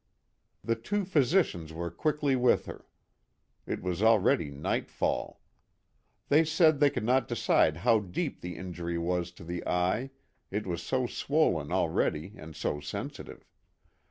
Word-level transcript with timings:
The 0.63 0.75
two 0.75 1.05
physicians 1.05 1.71
were 1.71 1.91
quickly 1.91 2.35
with 2.35 2.65
her. 2.65 2.87
It 3.67 3.83
was 3.83 4.01
already 4.01 4.49
nightfall. 4.49 5.41
They 6.27 6.43
said 6.43 6.79
they 6.79 6.89
could 6.89 7.03
not 7.03 7.27
decide 7.27 7.77
how 7.77 7.99
deep 7.99 8.41
the 8.41 8.55
injury 8.55 8.97
was 8.97 9.31
to 9.33 9.43
the 9.43 9.63
eye 9.67 10.09
it 10.49 10.65
was 10.65 10.81
so 10.81 11.05
swollen 11.05 11.71
already 11.71 12.33
and 12.35 12.55
so 12.55 12.79
sensitive. 12.79 13.45